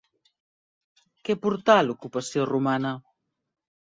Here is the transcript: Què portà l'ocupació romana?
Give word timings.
Què 1.27 1.35
portà 1.43 1.75
l'ocupació 1.87 2.47
romana? 2.53 2.97